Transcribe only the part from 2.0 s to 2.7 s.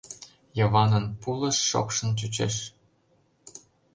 чучеш...